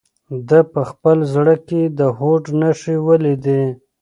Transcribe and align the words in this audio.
ده 0.47 0.59
په 0.73 0.81
خپل 0.89 1.17
زړه 1.33 1.55
کې 1.67 1.81
د 1.97 1.99
هوډ 2.17 2.43
نښې 2.59 2.95
ولیدلې. 3.07 3.65